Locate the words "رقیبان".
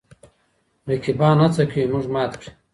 0.89-1.37